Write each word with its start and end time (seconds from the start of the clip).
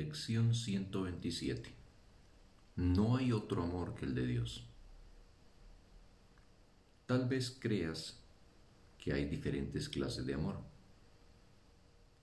Lección 0.00 0.54
127. 0.54 1.74
No 2.76 3.18
hay 3.18 3.32
otro 3.32 3.62
amor 3.62 3.94
que 3.94 4.06
el 4.06 4.14
de 4.14 4.26
Dios. 4.26 4.64
Tal 7.04 7.28
vez 7.28 7.54
creas 7.60 8.18
que 8.96 9.12
hay 9.12 9.26
diferentes 9.26 9.90
clases 9.90 10.24
de 10.24 10.32
amor. 10.32 10.58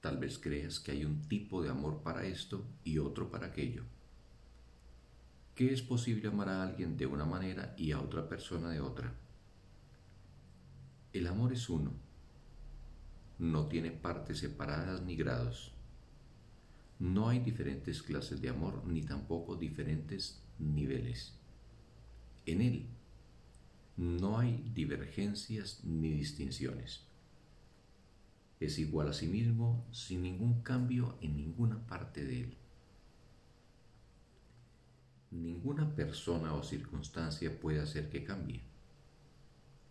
Tal 0.01 0.17
vez 0.17 0.39
creas 0.39 0.79
que 0.79 0.91
hay 0.91 1.05
un 1.05 1.27
tipo 1.27 1.61
de 1.61 1.69
amor 1.69 2.01
para 2.01 2.25
esto 2.25 2.65
y 2.83 2.97
otro 2.97 3.29
para 3.29 3.45
aquello. 3.45 3.83
Que 5.53 5.71
es 5.71 5.83
posible 5.83 6.29
amar 6.29 6.49
a 6.49 6.63
alguien 6.63 6.97
de 6.97 7.05
una 7.05 7.25
manera 7.25 7.75
y 7.77 7.91
a 7.91 8.01
otra 8.01 8.27
persona 8.27 8.71
de 8.71 8.81
otra. 8.81 9.13
El 11.13 11.27
amor 11.27 11.53
es 11.53 11.69
uno. 11.69 11.91
No 13.37 13.67
tiene 13.67 13.91
partes 13.91 14.39
separadas 14.39 15.03
ni 15.03 15.15
grados. 15.15 15.76
No 16.99 17.29
hay 17.29 17.39
diferentes 17.39 18.01
clases 18.01 18.41
de 18.41 18.49
amor 18.49 18.83
ni 18.87 19.03
tampoco 19.03 19.55
diferentes 19.55 20.41
niveles. 20.57 21.33
En 22.45 22.61
él 22.61 22.87
no 23.97 24.37
hay 24.37 24.63
divergencias 24.73 25.83
ni 25.83 26.11
distinciones. 26.11 27.03
Es 28.59 28.79
igual 28.79 29.09
a 29.09 29.13
sí 29.13 29.27
mismo 29.27 29.85
sin 29.91 30.23
ningún 30.23 30.61
cambio 30.61 31.17
en 31.21 31.35
ninguna 31.35 31.85
parte 31.85 32.23
de 32.23 32.41
él. 32.41 32.57
Ninguna 35.29 35.93
persona 35.93 36.53
o 36.53 36.63
circunstancia 36.63 37.59
puede 37.59 37.81
hacer 37.81 38.09
que 38.09 38.23
cambie. 38.23 38.61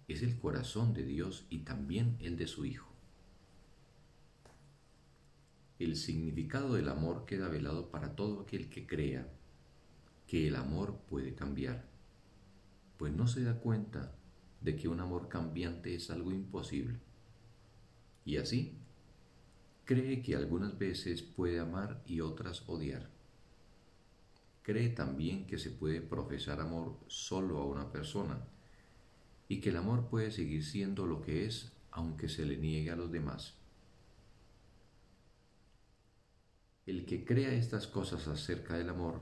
Es 0.08 0.22
el 0.22 0.38
corazón 0.38 0.94
de 0.94 1.04
Dios 1.04 1.46
y 1.50 1.58
también 1.58 2.16
el 2.20 2.36
de 2.36 2.46
su 2.46 2.64
Hijo. 2.64 2.95
El 5.78 5.96
significado 5.96 6.74
del 6.74 6.88
amor 6.88 7.26
queda 7.26 7.48
velado 7.48 7.90
para 7.90 8.16
todo 8.16 8.40
aquel 8.40 8.70
que 8.70 8.86
crea 8.86 9.28
que 10.26 10.48
el 10.48 10.56
amor 10.56 10.98
puede 11.08 11.34
cambiar, 11.34 11.84
pues 12.96 13.12
no 13.12 13.26
se 13.26 13.42
da 13.42 13.60
cuenta 13.60 14.14
de 14.62 14.74
que 14.74 14.88
un 14.88 15.00
amor 15.00 15.28
cambiante 15.28 15.94
es 15.94 16.10
algo 16.10 16.32
imposible. 16.32 16.98
Y 18.24 18.38
así, 18.38 18.78
cree 19.84 20.22
que 20.22 20.34
algunas 20.34 20.78
veces 20.78 21.22
puede 21.22 21.60
amar 21.60 22.02
y 22.06 22.20
otras 22.20 22.68
odiar. 22.68 23.10
Cree 24.62 24.88
también 24.88 25.46
que 25.46 25.58
se 25.58 25.70
puede 25.70 26.00
profesar 26.00 26.60
amor 26.60 26.98
solo 27.06 27.58
a 27.58 27.66
una 27.66 27.92
persona 27.92 28.48
y 29.46 29.60
que 29.60 29.68
el 29.68 29.76
amor 29.76 30.08
puede 30.08 30.32
seguir 30.32 30.64
siendo 30.64 31.06
lo 31.06 31.20
que 31.20 31.46
es 31.46 31.72
aunque 31.92 32.28
se 32.28 32.44
le 32.44 32.56
niegue 32.56 32.90
a 32.90 32.96
los 32.96 33.12
demás. 33.12 33.55
El 36.86 37.04
que 37.04 37.24
crea 37.24 37.52
estas 37.52 37.88
cosas 37.88 38.28
acerca 38.28 38.78
del 38.78 38.90
amor 38.90 39.20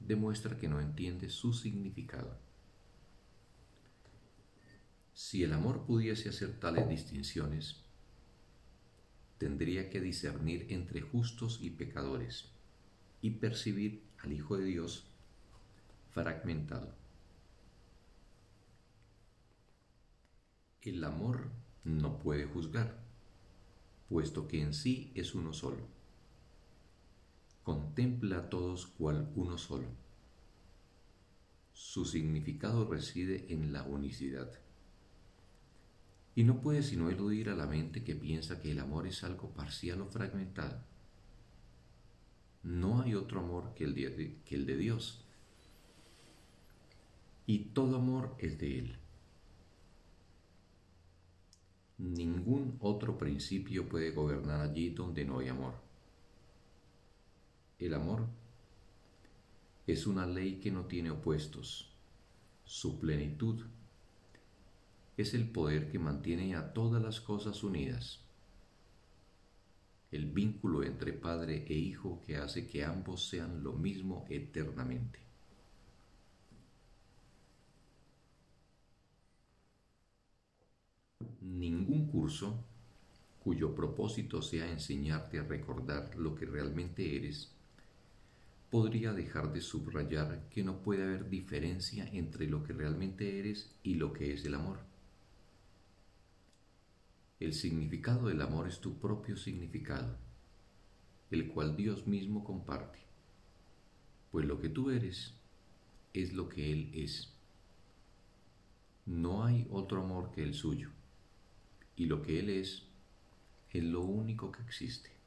demuestra 0.00 0.58
que 0.58 0.68
no 0.68 0.80
entiende 0.80 1.30
su 1.30 1.54
significado. 1.54 2.36
Si 5.14 5.42
el 5.42 5.54
amor 5.54 5.86
pudiese 5.86 6.28
hacer 6.28 6.60
tales 6.60 6.86
distinciones, 6.86 7.82
tendría 9.38 9.88
que 9.88 10.02
discernir 10.02 10.66
entre 10.68 11.00
justos 11.00 11.58
y 11.62 11.70
pecadores 11.70 12.52
y 13.22 13.30
percibir 13.30 14.04
al 14.18 14.34
Hijo 14.34 14.58
de 14.58 14.66
Dios 14.66 15.06
fragmentado. 16.10 16.94
El 20.82 21.02
amor 21.02 21.48
no 21.84 22.18
puede 22.18 22.44
juzgar, 22.44 23.02
puesto 24.10 24.46
que 24.46 24.60
en 24.60 24.74
sí 24.74 25.12
es 25.14 25.34
uno 25.34 25.54
solo 25.54 25.97
contempla 27.68 28.38
a 28.38 28.48
todos 28.48 28.86
cual 28.86 29.30
uno 29.34 29.58
solo. 29.58 29.88
Su 31.74 32.06
significado 32.06 32.90
reside 32.90 33.52
en 33.52 33.74
la 33.74 33.82
unicidad. 33.82 34.50
Y 36.34 36.44
no 36.44 36.62
puede 36.62 36.82
sino 36.82 37.10
eludir 37.10 37.50
a 37.50 37.54
la 37.54 37.66
mente 37.66 38.02
que 38.04 38.14
piensa 38.14 38.62
que 38.62 38.70
el 38.70 38.78
amor 38.78 39.06
es 39.06 39.22
algo 39.22 39.50
parcial 39.50 40.00
o 40.00 40.06
fragmentado. 40.06 40.82
No 42.62 43.02
hay 43.02 43.14
otro 43.14 43.40
amor 43.40 43.74
que 43.74 43.84
el 43.84 43.94
de, 43.94 44.38
que 44.46 44.54
el 44.54 44.64
de 44.64 44.76
Dios. 44.78 45.26
Y 47.44 47.58
todo 47.74 47.96
amor 47.96 48.34
es 48.38 48.58
de 48.58 48.78
Él. 48.78 48.96
Ningún 51.98 52.78
otro 52.80 53.18
principio 53.18 53.86
puede 53.86 54.12
gobernar 54.12 54.62
allí 54.62 54.88
donde 54.88 55.26
no 55.26 55.40
hay 55.40 55.48
amor. 55.48 55.87
El 57.78 57.94
amor 57.94 58.26
es 59.86 60.08
una 60.08 60.26
ley 60.26 60.58
que 60.58 60.72
no 60.72 60.86
tiene 60.86 61.12
opuestos. 61.12 61.88
Su 62.64 62.98
plenitud 62.98 63.64
es 65.16 65.32
el 65.32 65.48
poder 65.48 65.88
que 65.88 66.00
mantiene 66.00 66.56
a 66.56 66.72
todas 66.72 67.00
las 67.00 67.20
cosas 67.20 67.62
unidas. 67.62 68.18
El 70.10 70.26
vínculo 70.26 70.82
entre 70.82 71.12
padre 71.12 71.66
e 71.68 71.74
hijo 71.74 72.20
que 72.26 72.36
hace 72.36 72.66
que 72.66 72.84
ambos 72.84 73.28
sean 73.28 73.62
lo 73.62 73.74
mismo 73.74 74.26
eternamente. 74.28 75.20
Ningún 81.40 82.08
curso 82.08 82.64
cuyo 83.38 83.72
propósito 83.72 84.42
sea 84.42 84.68
enseñarte 84.68 85.38
a 85.38 85.44
recordar 85.44 86.16
lo 86.16 86.34
que 86.34 86.44
realmente 86.44 87.16
eres 87.16 87.52
podría 88.70 89.14
dejar 89.14 89.52
de 89.52 89.60
subrayar 89.62 90.46
que 90.50 90.62
no 90.62 90.82
puede 90.82 91.04
haber 91.04 91.30
diferencia 91.30 92.06
entre 92.12 92.46
lo 92.46 92.62
que 92.62 92.74
realmente 92.74 93.38
eres 93.38 93.74
y 93.82 93.94
lo 93.94 94.12
que 94.12 94.32
es 94.32 94.44
el 94.44 94.54
amor. 94.54 94.80
El 97.40 97.54
significado 97.54 98.28
del 98.28 98.42
amor 98.42 98.68
es 98.68 98.80
tu 98.80 98.98
propio 98.98 99.36
significado, 99.36 100.16
el 101.30 101.48
cual 101.48 101.76
Dios 101.76 102.06
mismo 102.06 102.44
comparte, 102.44 102.98
pues 104.30 104.44
lo 104.44 104.60
que 104.60 104.68
tú 104.68 104.90
eres 104.90 105.34
es 106.12 106.32
lo 106.32 106.48
que 106.48 106.72
Él 106.72 106.90
es. 106.92 107.32
No 109.06 109.44
hay 109.44 109.66
otro 109.70 110.02
amor 110.02 110.30
que 110.32 110.42
el 110.42 110.52
suyo, 110.52 110.90
y 111.96 112.06
lo 112.06 112.20
que 112.20 112.38
Él 112.38 112.50
es 112.50 112.82
es 113.70 113.84
lo 113.84 114.02
único 114.02 114.52
que 114.52 114.62
existe 114.62 115.17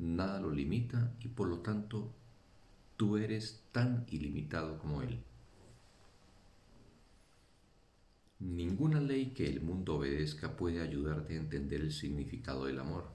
nada 0.00 0.40
lo 0.40 0.50
limita 0.50 1.12
y 1.20 1.28
por 1.28 1.48
lo 1.48 1.58
tanto 1.58 2.10
tú 2.96 3.16
eres 3.16 3.62
tan 3.70 4.06
ilimitado 4.10 4.78
como 4.78 5.02
Él. 5.02 5.22
Ninguna 8.38 9.00
ley 9.00 9.32
que 9.34 9.46
el 9.46 9.60
mundo 9.60 9.96
obedezca 9.96 10.56
puede 10.56 10.80
ayudarte 10.80 11.34
a 11.34 11.40
entender 11.40 11.82
el 11.82 11.92
significado 11.92 12.64
del 12.64 12.78
amor. 12.78 13.10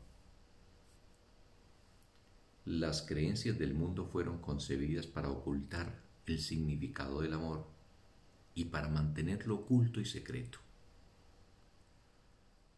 Las 2.66 3.02
creencias 3.02 3.58
del 3.58 3.74
mundo 3.74 4.06
fueron 4.06 4.40
concebidas 4.40 5.08
para 5.08 5.30
ocultar 5.30 6.00
el 6.28 6.40
significado 6.40 7.22
del 7.22 7.34
amor 7.34 7.66
y 8.54 8.66
para 8.66 8.88
mantenerlo 8.88 9.56
oculto 9.56 10.00
y 10.00 10.06
secreto. 10.06 10.60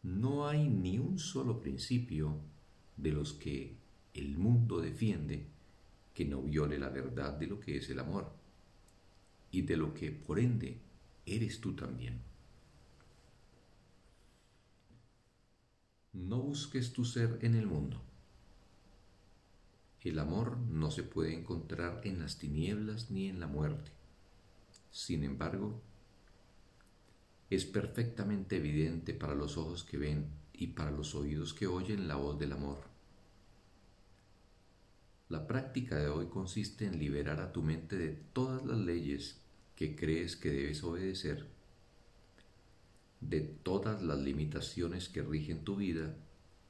No 0.02 0.48
hay 0.48 0.68
ni 0.68 0.98
un 0.98 1.18
solo 1.18 1.60
principio 1.60 2.38
de 2.96 3.12
los 3.12 3.34
que 3.34 3.76
el 4.18 4.36
mundo 4.36 4.80
defiende 4.80 5.46
que 6.14 6.24
no 6.24 6.42
viole 6.42 6.78
la 6.78 6.88
verdad 6.88 7.34
de 7.34 7.46
lo 7.46 7.60
que 7.60 7.76
es 7.76 7.88
el 7.90 8.00
amor 8.00 8.32
y 9.50 9.62
de 9.62 9.76
lo 9.76 9.94
que 9.94 10.10
por 10.10 10.38
ende 10.38 10.78
eres 11.24 11.60
tú 11.60 11.74
también. 11.74 12.20
No 16.12 16.40
busques 16.40 16.92
tu 16.92 17.04
ser 17.04 17.38
en 17.42 17.54
el 17.54 17.66
mundo. 17.66 18.02
El 20.02 20.18
amor 20.18 20.58
no 20.58 20.90
se 20.90 21.02
puede 21.02 21.34
encontrar 21.34 22.00
en 22.04 22.20
las 22.20 22.38
tinieblas 22.38 23.10
ni 23.10 23.28
en 23.28 23.40
la 23.40 23.46
muerte. 23.46 23.90
Sin 24.90 25.22
embargo, 25.22 25.80
es 27.50 27.64
perfectamente 27.64 28.56
evidente 28.56 29.14
para 29.14 29.34
los 29.34 29.56
ojos 29.56 29.84
que 29.84 29.98
ven 29.98 30.26
y 30.52 30.68
para 30.68 30.90
los 30.90 31.14
oídos 31.14 31.54
que 31.54 31.66
oyen 31.66 32.08
la 32.08 32.16
voz 32.16 32.38
del 32.38 32.52
amor. 32.52 32.97
La 35.28 35.46
práctica 35.46 35.96
de 35.96 36.08
hoy 36.08 36.26
consiste 36.28 36.86
en 36.86 36.98
liberar 36.98 37.40
a 37.40 37.52
tu 37.52 37.62
mente 37.62 37.98
de 37.98 38.18
todas 38.32 38.64
las 38.64 38.78
leyes 38.78 39.42
que 39.76 39.94
crees 39.94 40.36
que 40.36 40.50
debes 40.50 40.82
obedecer, 40.82 41.46
de 43.20 43.42
todas 43.42 44.02
las 44.02 44.18
limitaciones 44.18 45.10
que 45.10 45.22
rigen 45.22 45.64
tu 45.64 45.76
vida 45.76 46.16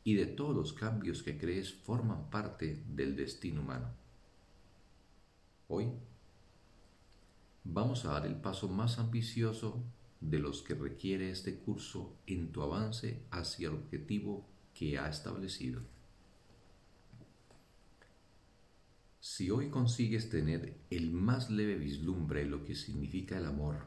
y 0.02 0.14
de 0.14 0.26
todos 0.26 0.56
los 0.56 0.72
cambios 0.72 1.22
que 1.22 1.38
crees 1.38 1.72
forman 1.72 2.30
parte 2.30 2.82
del 2.88 3.14
destino 3.14 3.60
humano. 3.60 3.90
Hoy 5.68 5.92
vamos 7.62 8.04
a 8.06 8.12
dar 8.14 8.26
el 8.26 8.34
paso 8.34 8.68
más 8.68 8.98
ambicioso 8.98 9.84
de 10.20 10.40
los 10.40 10.62
que 10.62 10.74
requiere 10.74 11.30
este 11.30 11.60
curso 11.60 12.16
en 12.26 12.50
tu 12.50 12.62
avance 12.62 13.22
hacia 13.30 13.68
el 13.68 13.74
objetivo 13.74 14.44
que 14.74 14.98
ha 14.98 15.08
establecido. 15.08 15.80
Si 19.20 19.50
hoy 19.50 19.68
consigues 19.68 20.30
tener 20.30 20.78
el 20.90 21.10
más 21.10 21.50
leve 21.50 21.74
vislumbre 21.74 22.40
de 22.40 22.46
lo 22.46 22.64
que 22.64 22.76
significa 22.76 23.36
el 23.36 23.46
amor, 23.46 23.86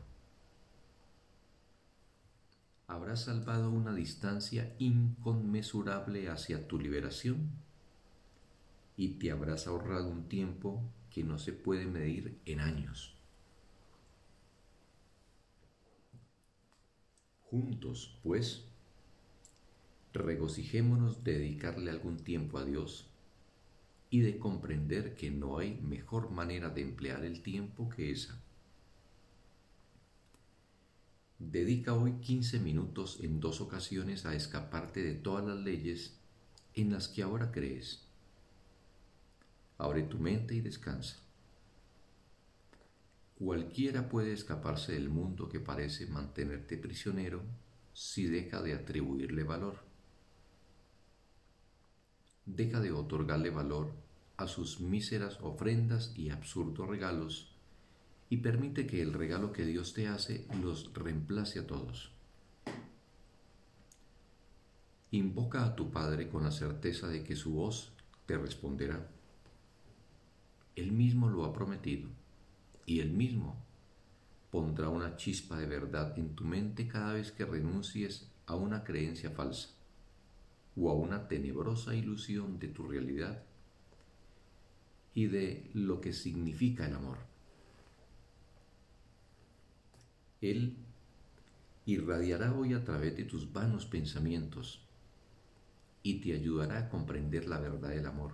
habrás 2.87 3.23
salvado 3.23 3.71
una 3.71 3.93
distancia 3.93 4.75
inconmensurable 4.77 6.29
hacia 6.29 6.67
tu 6.67 6.77
liberación 6.77 7.49
y 8.97 9.19
te 9.19 9.31
habrás 9.31 9.67
ahorrado 9.67 10.09
un 10.09 10.27
tiempo 10.27 10.83
que 11.09 11.23
no 11.23 11.39
se 11.39 11.53
puede 11.53 11.85
medir 11.85 12.37
en 12.45 12.59
años. 12.59 13.15
Juntos, 17.49 18.19
pues, 18.21 18.65
regocijémonos 20.13 21.23
de 21.23 21.39
dedicarle 21.39 21.91
algún 21.91 22.17
tiempo 22.17 22.57
a 22.57 22.65
Dios 22.65 23.10
y 24.11 24.19
de 24.19 24.37
comprender 24.37 25.15
que 25.15 25.31
no 25.31 25.57
hay 25.57 25.79
mejor 25.81 26.29
manera 26.29 26.69
de 26.69 26.81
emplear 26.81 27.23
el 27.23 27.41
tiempo 27.41 27.89
que 27.89 28.11
esa. 28.11 28.37
Dedica 31.39 31.93
hoy 31.93 32.19
15 32.19 32.59
minutos 32.59 33.19
en 33.23 33.39
dos 33.39 33.61
ocasiones 33.61 34.25
a 34.25 34.35
escaparte 34.35 35.01
de 35.01 35.13
todas 35.15 35.45
las 35.45 35.57
leyes 35.57 36.19
en 36.75 36.91
las 36.91 37.07
que 37.07 37.23
ahora 37.23 37.53
crees. 37.53 38.05
Abre 39.77 40.03
tu 40.03 40.19
mente 40.19 40.55
y 40.55 40.59
descansa. 40.59 41.15
Cualquiera 43.39 44.09
puede 44.09 44.33
escaparse 44.33 44.91
del 44.91 45.09
mundo 45.09 45.47
que 45.47 45.61
parece 45.61 46.05
mantenerte 46.05 46.77
prisionero 46.77 47.41
si 47.93 48.25
deja 48.25 48.61
de 48.61 48.73
atribuirle 48.73 49.43
valor. 49.43 49.90
Deja 52.45 52.79
de 52.79 52.91
otorgarle 52.91 53.51
valor 53.51 53.93
a 54.37 54.47
sus 54.47 54.81
míseras 54.81 55.39
ofrendas 55.41 56.13
y 56.15 56.31
absurdos 56.31 56.87
regalos 56.87 57.55
y 58.29 58.37
permite 58.37 58.87
que 58.87 59.01
el 59.01 59.13
regalo 59.13 59.51
que 59.51 59.65
Dios 59.65 59.93
te 59.93 60.07
hace 60.07 60.47
los 60.61 60.91
reemplace 60.93 61.59
a 61.59 61.67
todos. 61.67 62.11
Invoca 65.11 65.65
a 65.65 65.75
tu 65.75 65.91
Padre 65.91 66.29
con 66.29 66.43
la 66.43 66.51
certeza 66.51 67.07
de 67.09 67.23
que 67.23 67.35
su 67.35 67.53
voz 67.53 67.91
te 68.25 68.37
responderá. 68.37 69.07
Él 70.75 70.91
mismo 70.93 71.29
lo 71.29 71.45
ha 71.45 71.53
prometido 71.53 72.09
y 72.85 73.01
Él 73.01 73.11
mismo 73.11 73.63
pondrá 74.49 74.89
una 74.89 75.15
chispa 75.15 75.59
de 75.59 75.67
verdad 75.67 76.17
en 76.17 76.33
tu 76.33 76.43
mente 76.45 76.87
cada 76.87 77.13
vez 77.13 77.31
que 77.31 77.45
renuncies 77.45 78.31
a 78.47 78.55
una 78.55 78.83
creencia 78.83 79.29
falsa 79.31 79.80
o 80.75 80.89
a 80.89 80.93
una 80.93 81.27
tenebrosa 81.27 81.95
ilusión 81.95 82.59
de 82.59 82.67
tu 82.67 82.87
realidad 82.87 83.43
y 85.13 85.27
de 85.27 85.69
lo 85.73 85.99
que 85.99 86.13
significa 86.13 86.87
el 86.87 86.95
amor. 86.95 87.17
Él 90.39 90.77
irradiará 91.85 92.53
hoy 92.53 92.73
a 92.73 92.83
través 92.83 93.15
de 93.17 93.25
tus 93.25 93.51
vanos 93.51 93.85
pensamientos 93.85 94.87
y 96.03 96.21
te 96.21 96.33
ayudará 96.33 96.79
a 96.79 96.89
comprender 96.89 97.47
la 97.47 97.59
verdad 97.59 97.89
del 97.89 98.05
amor. 98.05 98.33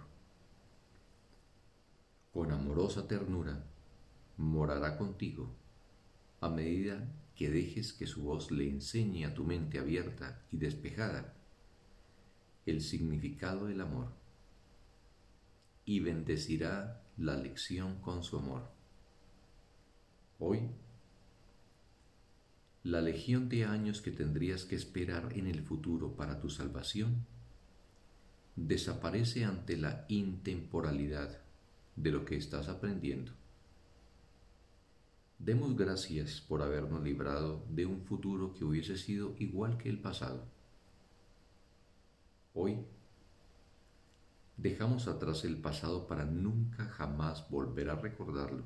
Con 2.32 2.52
amorosa 2.52 3.08
ternura 3.08 3.66
morará 4.38 4.98
contigo 4.98 5.50
a 6.40 6.50
medida 6.50 7.12
que 7.36 7.50
dejes 7.50 7.94
que 7.94 8.06
su 8.06 8.24
voz 8.24 8.52
le 8.52 8.70
enseñe 8.70 9.26
a 9.26 9.34
tu 9.34 9.44
mente 9.44 9.80
abierta 9.80 10.44
y 10.52 10.58
despejada 10.58 11.37
el 12.68 12.82
significado 12.82 13.66
del 13.66 13.82
amor 13.82 14.10
y 15.86 16.02
bendecirá 16.02 17.02
la 17.18 17.36
lección 17.38 18.00
con 18.02 18.24
su 18.24 18.38
amor. 18.38 18.70
Hoy 20.38 20.70
la 22.84 23.02
legión 23.02 23.50
de 23.50 23.66
años 23.66 24.02
que 24.02 24.12
tendrías 24.12 24.66
que 24.66 24.76
esperar 24.76 25.34
en 25.34 25.48
el 25.48 25.62
futuro 25.62 26.16
para 26.16 26.40
tu 26.40 26.50
salvación 26.50 27.26
desaparece 28.56 29.46
ante 29.46 29.78
la 29.78 30.06
intemporalidad 30.10 31.42
de 31.96 32.12
lo 32.12 32.26
que 32.26 32.36
estás 32.36 32.68
aprendiendo. 32.68 33.32
Demos 35.40 35.76
gracias 35.78 36.42
por 36.42 36.62
habernos 36.62 37.04
librado 37.04 37.66
de 37.70 37.86
un 37.86 38.02
futuro 38.02 38.54
que 38.54 38.66
hubiese 38.66 38.98
sido 38.98 39.36
igual 39.38 39.78
que 39.78 39.90
el 39.90 40.00
pasado. 40.00 40.57
Hoy 42.60 42.84
dejamos 44.58 45.08
atrás 45.08 45.46
el 45.46 45.62
pasado 45.62 46.08
para 46.08 46.26
nunca 46.26 46.86
jamás 46.86 47.48
volver 47.52 47.92
a 47.92 47.98
recordarlo 47.98 48.64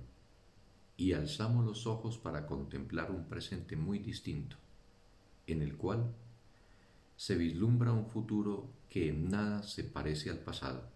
y 0.95 1.11
alzamos 1.11 1.65
los 1.65 1.85
ojos 1.85 2.17
para 2.17 2.47
contemplar 2.47 3.11
un 3.11 3.27
presente 3.27 3.75
muy 3.75 3.99
distinto, 3.99 4.55
en 5.45 5.61
el 5.61 5.75
cual 5.75 6.15
se 7.17 7.35
vislumbra 7.35 7.91
un 7.91 8.07
futuro 8.07 8.69
que 8.87 9.09
en 9.09 9.27
nada 9.27 9.61
se 9.61 9.83
parece 9.83 10.29
al 10.29 10.39
pasado. 10.39 10.87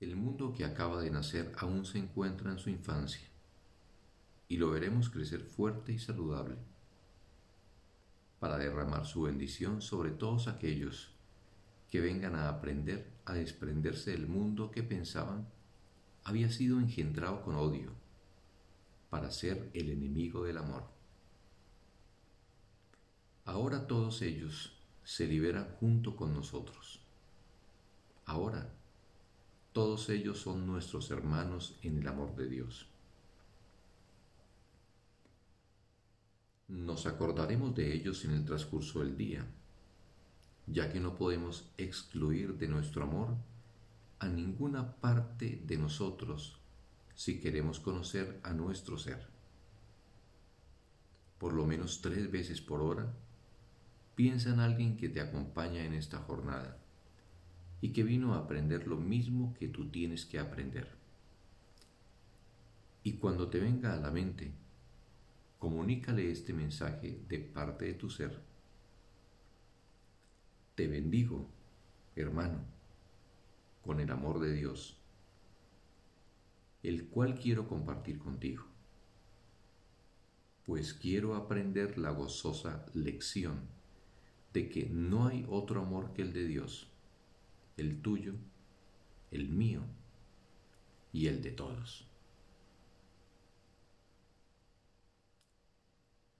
El 0.00 0.16
mundo 0.16 0.54
que 0.54 0.64
acaba 0.64 1.02
de 1.02 1.10
nacer 1.10 1.52
aún 1.58 1.84
se 1.84 1.98
encuentra 1.98 2.50
en 2.50 2.58
su 2.58 2.70
infancia 2.70 3.28
y 4.48 4.56
lo 4.56 4.70
veremos 4.70 5.10
crecer 5.10 5.42
fuerte 5.42 5.92
y 5.92 5.98
saludable 5.98 6.69
para 8.40 8.58
derramar 8.58 9.06
su 9.06 9.22
bendición 9.22 9.82
sobre 9.82 10.10
todos 10.10 10.48
aquellos 10.48 11.14
que 11.90 12.00
vengan 12.00 12.34
a 12.34 12.48
aprender 12.48 13.12
a 13.26 13.34
desprenderse 13.34 14.10
del 14.12 14.26
mundo 14.26 14.70
que 14.70 14.82
pensaban 14.82 15.46
había 16.24 16.50
sido 16.50 16.80
engendrado 16.80 17.42
con 17.42 17.54
odio 17.54 17.92
para 19.10 19.30
ser 19.30 19.70
el 19.74 19.90
enemigo 19.90 20.44
del 20.44 20.58
amor. 20.58 20.84
Ahora 23.44 23.86
todos 23.86 24.22
ellos 24.22 24.76
se 25.02 25.26
liberan 25.26 25.74
junto 25.80 26.16
con 26.16 26.32
nosotros. 26.32 27.00
Ahora 28.24 28.72
todos 29.72 30.08
ellos 30.08 30.38
son 30.38 30.66
nuestros 30.66 31.10
hermanos 31.10 31.78
en 31.82 31.98
el 31.98 32.06
amor 32.06 32.36
de 32.36 32.48
Dios. 32.48 32.88
Nos 36.70 37.06
acordaremos 37.06 37.74
de 37.74 37.92
ellos 37.92 38.24
en 38.24 38.30
el 38.30 38.44
transcurso 38.44 39.00
del 39.00 39.16
día, 39.16 39.44
ya 40.68 40.92
que 40.92 41.00
no 41.00 41.16
podemos 41.16 41.68
excluir 41.76 42.58
de 42.58 42.68
nuestro 42.68 43.02
amor 43.02 43.34
a 44.20 44.28
ninguna 44.28 44.94
parte 44.94 45.60
de 45.66 45.76
nosotros 45.76 46.60
si 47.16 47.40
queremos 47.40 47.80
conocer 47.80 48.38
a 48.44 48.52
nuestro 48.52 48.98
ser. 48.98 49.26
Por 51.38 51.54
lo 51.54 51.66
menos 51.66 52.02
tres 52.02 52.30
veces 52.30 52.60
por 52.60 52.82
hora, 52.82 53.12
piensa 54.14 54.50
en 54.50 54.60
alguien 54.60 54.96
que 54.96 55.08
te 55.08 55.20
acompaña 55.20 55.84
en 55.84 55.94
esta 55.94 56.18
jornada 56.18 56.78
y 57.80 57.92
que 57.92 58.04
vino 58.04 58.34
a 58.34 58.38
aprender 58.38 58.86
lo 58.86 58.96
mismo 58.96 59.54
que 59.58 59.66
tú 59.66 59.88
tienes 59.88 60.24
que 60.24 60.38
aprender. 60.38 60.88
Y 63.02 63.14
cuando 63.14 63.48
te 63.48 63.58
venga 63.58 63.92
a 63.92 63.96
la 63.96 64.12
mente, 64.12 64.52
comunícale 65.60 66.28
este 66.32 66.52
mensaje 66.52 67.20
de 67.28 67.38
parte 67.38 67.84
de 67.84 67.94
tu 67.94 68.10
ser. 68.10 68.36
Te 70.74 70.88
bendigo, 70.88 71.46
hermano 72.16 72.80
con 73.82 74.00
el 74.00 74.10
amor 74.10 74.40
de 74.40 74.52
Dios, 74.52 74.96
el 76.82 77.08
cual 77.08 77.38
quiero 77.38 77.66
compartir 77.66 78.18
contigo, 78.18 78.64
pues 80.66 80.94
quiero 80.94 81.34
aprender 81.34 81.98
la 81.98 82.10
gozosa 82.10 82.86
lección 82.94 83.60
de 84.52 84.68
que 84.68 84.86
no 84.86 85.26
hay 85.26 85.46
otro 85.48 85.80
amor 85.80 86.12
que 86.12 86.22
el 86.22 86.32
de 86.32 86.44
Dios, 86.44 86.88
el 87.76 88.00
tuyo, 88.02 88.34
el 89.30 89.48
mío 89.48 89.82
y 91.12 91.26
el 91.28 91.42
de 91.42 91.52
todos. 91.52 92.09